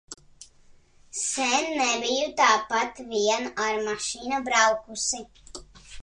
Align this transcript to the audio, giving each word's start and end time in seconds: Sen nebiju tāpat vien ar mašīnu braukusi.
Sen 1.17 1.67
nebiju 1.81 2.31
tāpat 2.39 3.01
vien 3.11 3.45
ar 3.65 3.77
mašīnu 3.89 4.39
braukusi. 4.47 5.21